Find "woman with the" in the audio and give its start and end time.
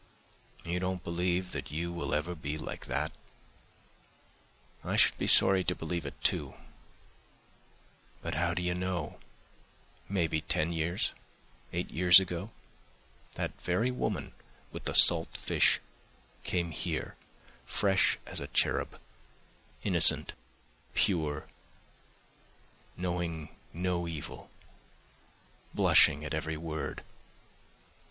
13.91-14.95